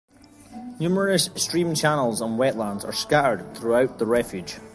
[0.79, 4.57] Numerous stream channels and wetlands are scattered throughout the refuge.